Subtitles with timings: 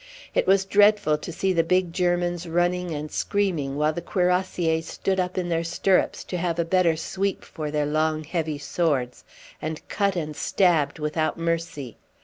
[0.33, 5.19] It was dreadful to see the big Germans running and screaming while the cuirassiers stood
[5.19, 9.23] up in their stirrups to have a better sweep for their long, heavy swords,
[9.61, 11.97] and cut and stabbed without mercy.